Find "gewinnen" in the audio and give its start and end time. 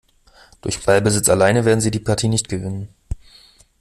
2.49-2.89